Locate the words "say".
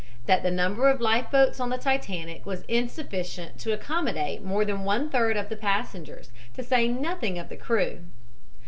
6.63-6.87